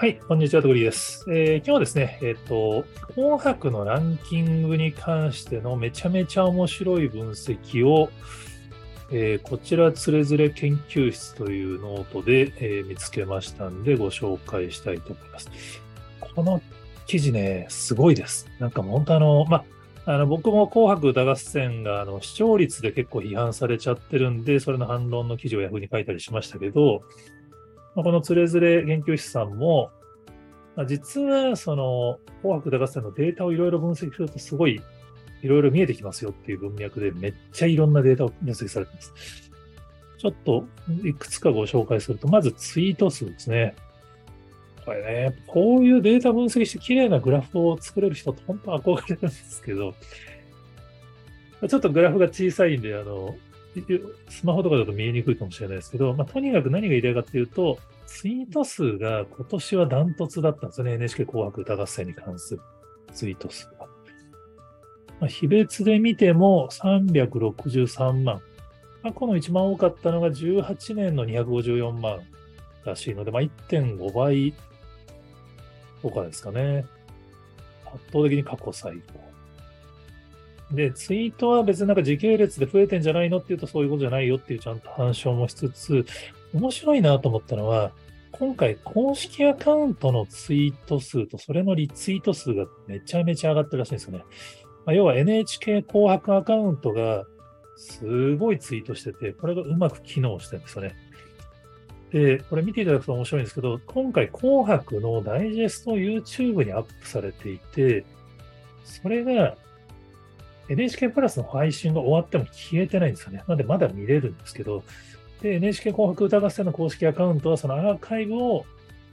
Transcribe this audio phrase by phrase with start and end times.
[0.00, 1.26] はい、こんにちは、とぐりです。
[1.28, 8.08] えー、今日はですね、えっ、ー、と、紅白のランキングに関してのめちゃめちゃ面白い分析を、
[9.12, 15.50] えー、こちら、つれづれ研究室というノートで、え見つけましたんで、ご紹介したいと思います。
[16.18, 16.62] この
[17.06, 18.48] 記事ね、すごいです。
[18.58, 19.64] なんか本当あの、ま
[20.06, 27.02] あの僕も紅白歌合戦があの視聴率で結構批判されちゃってるんで、それの反論の記事をヤフーに書いたりしましたけど、
[27.94, 29.90] このつれづれ研究室さんも、
[30.76, 34.80] まあ、実はその紅白歌合戦のデータをいろいろ分析するとすごい
[35.42, 39.12] いろいろ見えてきますよっていう文脈でめっちゃいろんなデータを分析されてます。
[40.18, 40.66] ちょっと
[41.02, 43.74] いくつかご紹介すると、まずツイート数ですね。
[44.84, 49.94] これね、こういうデータ分析して綺麗なグラフを作れる人って本当憧れるんですけど、
[51.66, 53.34] ちょっとグラフが小さいんで、あの、
[54.28, 57.78] スマホとかだと見えにくいかもしれないですけど、まあ、とにかく何が言いたいかっていうと、
[58.10, 60.94] ツイート数が今年はダントツだったんですよね。
[60.94, 62.60] NHK 紅白歌合戦に関する
[63.14, 63.86] ツイート数が。
[65.20, 68.42] まあ、比別で見ても363万。
[69.02, 72.20] 過去の一番多かったのが18年の254万
[72.84, 74.54] らしいので、まあ、1.5倍
[76.02, 76.84] とかですかね。
[77.86, 80.74] 圧倒的に過去最高。
[80.74, 86.04] で、ツイートは別になんか時系列で増えてんじゃないのっていうとそういうことじゃないよっていうちゃんと反証もしつつ、
[86.52, 87.92] 面白いなと思ったのは、
[88.32, 94.24] 今回公式アカウントのツイート数とそれのリツイート数がめちゃめちゃ上がってるらしいんですよね。
[94.86, 97.24] まあ、要は NHK 紅白アカウントが
[97.76, 100.94] すごいツイートしてて、これがうまく機能してるんですよね。
[102.12, 108.04] で、これ見ていただくと面白いんですけど、今回紅白のダイジェスト YouTube にアップされていて、
[108.84, 109.56] それが
[110.68, 113.42] NHK プラスの配信が終わっても消えてないんですよね。
[113.46, 114.82] なんでまだ見れるんですけど、
[115.42, 118.66] で、NHK 紅白歌合戦の公式アカウントはそのアーカイブを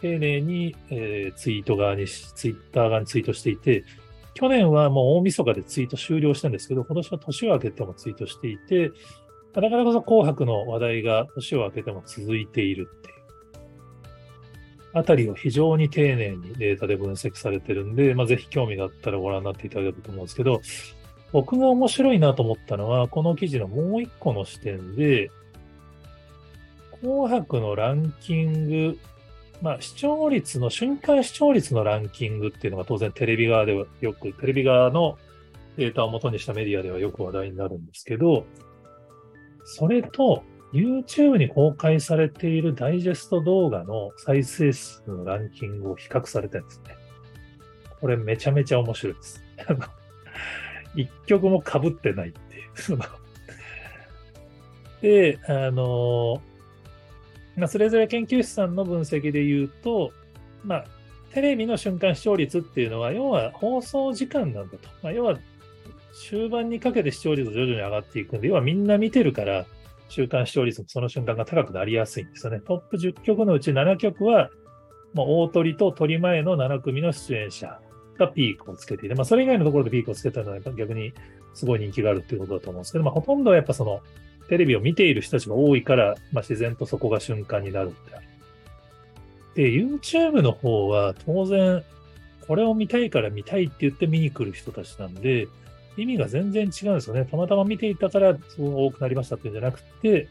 [0.00, 3.84] 丁寧に、えー、ツイート側に、ツイッター側にツイートしていて、
[4.34, 8.90] 去年はもう大晦日でツイート終了したんですけど、今年は年を明けてもツイートしていて、
[9.52, 13.14] だからこそ紅白の話題が年を明けても続いているっていう。
[14.94, 20.60] あたりを非常に丁寧にデータで分析されてるんで、まあ、ぜひ興味があったらご覧になっていただければと思うんですけど、
[21.32, 25.30] 僕が面白いなと思ったのは、この記事のもう一個の視点で、
[27.04, 28.98] 紅白のランキング、
[29.60, 35.18] まあ、視聴率の、瞬間視聴率のランキングっていうのが当然テレビ側ではよく、テレビ側の
[35.76, 38.46] データを元にしたメディアではよく話題になるんですけど、
[39.64, 40.42] それと
[40.72, 46.96] YouTube に公開されているダイジェスト動画の再生数のランキングを比較されてるんですね。
[48.00, 49.44] これめちゃめちゃ面白いです。
[50.96, 52.60] 一曲も被ってないってい
[52.94, 52.98] う。
[55.36, 56.42] で、あの、
[57.56, 60.12] まあ、それぞれ研究室さんの分析で言うと、
[60.64, 60.84] まあ、
[61.32, 64.88] テレビの瞬間視聴率っていうのは、要は放送時間なんだと。
[65.02, 65.38] まあ、要は、
[66.12, 69.66] 終盤にかけて視聴率が徐々に上がっていくんで、要はみんな見てるから、
[70.08, 72.60] 週間視聴率もその瞬間が高くなりやすいんですよね。
[72.60, 74.50] トップ10曲のうち7曲は、
[75.12, 77.80] もう大鳥と鳥前の7組の出演者
[78.18, 81.12] がピークをつけていて、まあ、それ以外のところでピークをつけたのは逆に
[81.54, 84.00] すごい人気があるっていうことだと思うんですけど、まあ、ほとんどはやっぱその
[84.48, 88.26] テレビを見ている人たちが多いから、まあ、自然とそこが瞬間になるってある。
[89.54, 91.82] で、YouTube の方は当然、
[92.46, 95.48] これを見たいから見たいって言って見に来る人たちなんで、
[95.96, 97.24] 意味が全然違うんですよね。
[97.24, 100.28] たまたま見ていたからそう多くなりましたっていうんじゃなくて、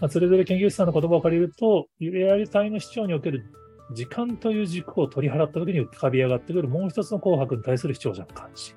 [0.00, 3.44] まあ、それぞれ研究室さんの言葉を借りると、リアルタイム視聴における
[3.92, 8.74] 時間という軸を取り払った時に浮かび上がってくるもう一つの紅白に対する視聴者の関心。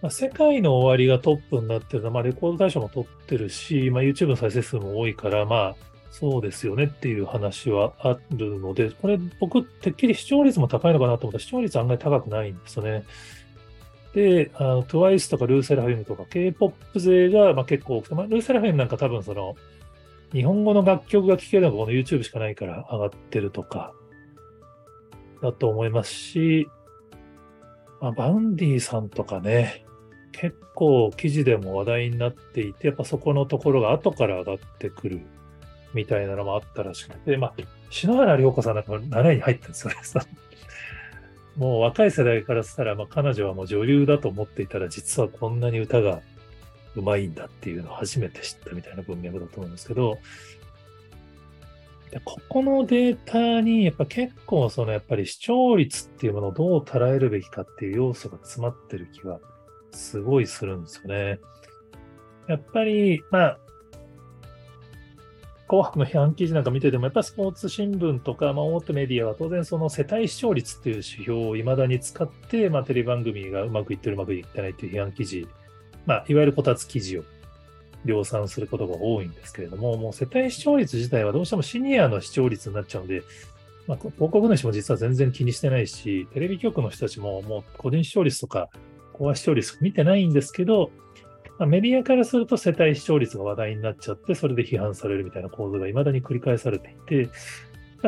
[0.00, 5.76] まあ、世界の終わりがトップになってるのは、まあ、レコード大賞も取ってるし、まあ、YouTube の再生数も多いから、まあ、
[6.10, 13.04] そうですよねっていう話はあるので、これ僕、てっきり視聴率も高いのかなと思ったら視聴率案外高くないんですよね。
[14.14, 19.56] で、あの TWICE とか LE SSERAFIM とか K-POP 勢がまあ結構多くて、まあ、 LE SSERAFIM なんか多分その、
[20.32, 23.92] 日本語の楽曲が聴けるのがこの YouTube しかないから上がってるとか、
[25.42, 26.68] だと思いますし、
[28.00, 29.84] まあ、 Vaundy さんとかね、
[30.40, 35.20] 結構記事でも話題になっていて、やっぱそこのところが後から上がってくる
[35.94, 37.54] みたいなのもあったらしくて、まあ、
[37.90, 39.96] 篠原涼子さんなんか7位に入ってるんですよね。
[41.56, 46.22] もう若い世代からしたら、まあ、彼女はもう女優だと思っていたら、実はこんなに歌が
[46.94, 50.18] うまいんだっていうのを初めて知ったみたいな文脈だと思うんですけど、
[52.24, 59.40] ここのデータにやっぱ結構そのやっぱり視聴率っていうものをどう捉えるべきかっていう要素が詰まってる気が
[59.92, 61.38] すごいするんですよね。
[62.48, 63.58] やっぱり、まあ、
[65.68, 75.46] 紅白の批判記事なんか見てても、やっぱスポーツ新聞とか、まあ、大手メディアは当然その世帯視聴率っていう指標をいまだに使って、まあ、テレビ番組がうまくいってる、うまくいってないっていう批判記事、
[76.06, 77.24] まあ、いわゆるこたつ記事を
[78.06, 83.22] 量産することが多いんですけれども、もう世帯視聴率自体はどうしてもシニアの視聴率になっちゃうんで、
[83.86, 88.70] まあ、広告主も実は全然気にしてないし、テレビ局の人たちももう個人視聴率とか、
[89.18, 90.90] 高話視聴率見てないんですけど、
[91.58, 97.28] まあ、メディアからすると世帯視聴率が話題になっちゃって、それで批判されるみたいな構図が未だに繰り返されていて、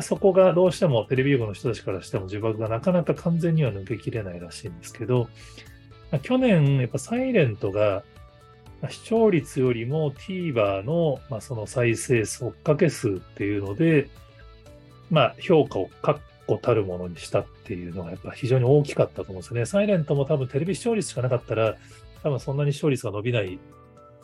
[0.03, 5.29] そこがどうしてもテレビ局の人たちからしても呪縛がなかなか完全には抜けきれないらしいんですけど、
[6.13, 8.05] まあ、去年、やっぱサイレントが
[8.89, 14.09] 視聴率よりも TVer の、まあ、その再生数、追っかけ数っていうので、
[15.11, 19.67] まあ、評価を確固たるものにしたっていうのがやっぱ非常に大きかったと思うんですよね。
[19.67, 21.77] サイレントも多分テレビ視聴率しかなかったら、
[22.23, 23.59] 多分そんなに視聴率が伸びない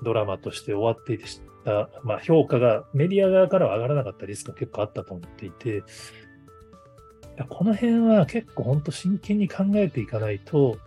[0.03, 1.19] ドラマとして終わってい
[1.65, 5.83] た、まあ、評価がメディア側からは上がらなかったリスクが結構あったと思っていて、
[7.49, 10.79] この辺は結構本当真剣に考えていかないと、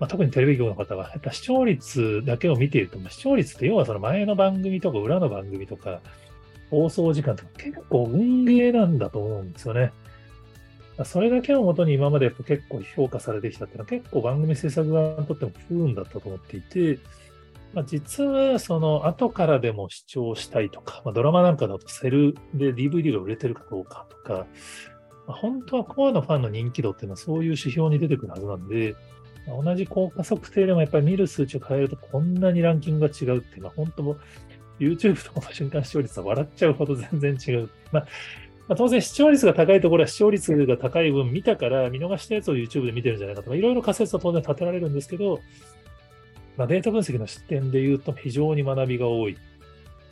[0.00, 6.00] まあ、特にテレビ局の方は、やっぱ視聴率だけを見ていると、視聴率って要はその前の番組とか裏の番組とか、
[6.70, 9.92] 放送時間とか結構運ゲーなんだと思うんですよね。
[11.04, 16.98] それだけをもとに今まで結構評価されてきたっていうのは結構番組制作側にとっても不運だったと思っていて、
[17.72, 24.46] まあ、実はその後からでも視聴したいとか、まあ、ドラマなんかだとセルで DVD が売れてるかどうかとか、
[25.26, 28.96] まあ、本当はコアのファンの人気度っていうのはそういう指標に出てくるはずなんで、
[29.62, 34.16] 同じ効果測定でもやっぱり見る数値を変えるとこんなにランキングが違うっていうのは本当も
[34.78, 37.70] YouTube とかの瞬間視聴率は笑っちゃうほど全然違う。
[37.90, 38.06] まあ、
[38.68, 45.40] まあ、当然視聴率が高いところは視聴率が高い分見たから見逃したやつを YouTube で見てるんじゃないかとか、いろいろ仮説は当然立てられるんですけど、
[46.56, 49.38] まあ、データ分析の視点で言うと非常に学びが多い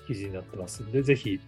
[0.06, 1.38] 記事になってますので、ぜひ、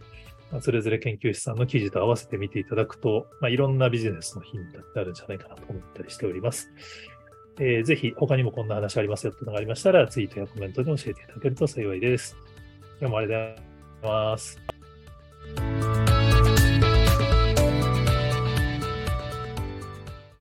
[0.60, 6.70] それぞれ研究室さんの記事と合わせて見ていただくと、まあ、いろんなビジネスのヒントになるんじゃないかなと思ったりしております。
[7.61, 12.37] えー、ぜひ他にもこんな話ありますよってのがありましたら、ツイートやコメントで教えていただけると幸いです。
[13.00, 13.56] 今日もありがとう
[14.02, 14.77] ございます。